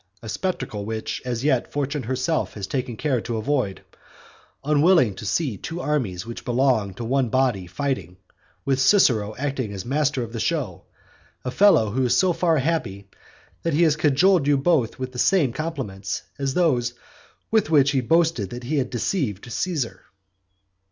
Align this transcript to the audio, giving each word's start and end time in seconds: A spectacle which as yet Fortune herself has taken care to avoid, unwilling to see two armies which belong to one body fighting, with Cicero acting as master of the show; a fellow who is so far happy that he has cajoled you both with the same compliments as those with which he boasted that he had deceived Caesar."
A 0.23 0.29
spectacle 0.29 0.83
which 0.83 1.21
as 1.25 1.43
yet 1.43 1.71
Fortune 1.71 2.01
herself 2.01 2.55
has 2.55 2.65
taken 2.65 2.97
care 2.97 3.21
to 3.21 3.37
avoid, 3.37 3.83
unwilling 4.63 5.13
to 5.13 5.27
see 5.27 5.57
two 5.57 5.79
armies 5.79 6.25
which 6.25 6.43
belong 6.43 6.95
to 6.95 7.05
one 7.05 7.29
body 7.29 7.67
fighting, 7.67 8.17
with 8.65 8.79
Cicero 8.79 9.35
acting 9.37 9.71
as 9.71 9.85
master 9.85 10.23
of 10.23 10.33
the 10.33 10.39
show; 10.39 10.85
a 11.45 11.51
fellow 11.51 11.91
who 11.91 12.03
is 12.07 12.17
so 12.17 12.33
far 12.33 12.57
happy 12.57 13.11
that 13.61 13.75
he 13.75 13.83
has 13.83 13.95
cajoled 13.95 14.47
you 14.47 14.57
both 14.57 14.97
with 14.97 15.11
the 15.11 15.19
same 15.19 15.53
compliments 15.53 16.23
as 16.39 16.55
those 16.55 16.93
with 17.51 17.69
which 17.69 17.91
he 17.91 18.01
boasted 18.01 18.49
that 18.49 18.63
he 18.63 18.79
had 18.79 18.89
deceived 18.89 19.51
Caesar." 19.51 20.03